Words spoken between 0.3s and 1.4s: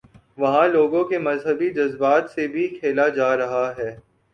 وہاں لوگوں کے